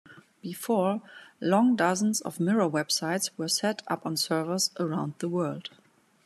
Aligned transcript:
Before 0.41 1.03
long 1.39 1.75
dozens 1.75 2.21
of 2.21 2.39
mirror 2.39 2.67
websites 2.67 3.29
were 3.37 3.47
set 3.47 3.83
up 3.87 4.03
on 4.03 4.17
servers 4.17 4.71
around 4.79 5.13
the 5.19 5.29
world. 5.29 5.69